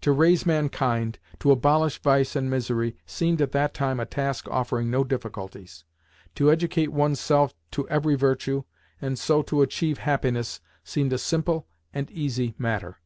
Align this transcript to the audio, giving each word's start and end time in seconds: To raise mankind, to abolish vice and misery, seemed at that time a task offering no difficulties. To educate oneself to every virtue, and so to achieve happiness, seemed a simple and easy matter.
To 0.00 0.10
raise 0.10 0.44
mankind, 0.44 1.20
to 1.38 1.52
abolish 1.52 2.02
vice 2.02 2.34
and 2.34 2.50
misery, 2.50 2.96
seemed 3.06 3.40
at 3.40 3.52
that 3.52 3.72
time 3.72 4.00
a 4.00 4.04
task 4.04 4.48
offering 4.48 4.90
no 4.90 5.04
difficulties. 5.04 5.84
To 6.34 6.50
educate 6.50 6.90
oneself 6.90 7.54
to 7.70 7.88
every 7.88 8.16
virtue, 8.16 8.64
and 9.00 9.16
so 9.16 9.42
to 9.42 9.62
achieve 9.62 9.98
happiness, 9.98 10.60
seemed 10.82 11.12
a 11.12 11.18
simple 11.18 11.68
and 11.94 12.10
easy 12.10 12.52
matter. 12.58 12.96